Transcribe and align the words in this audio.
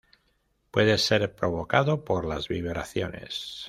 Puede 0.71 0.97
ser 0.97 1.35
provocado 1.35 2.03
por 2.05 2.25
las 2.25 2.47
vibraciones. 2.47 3.59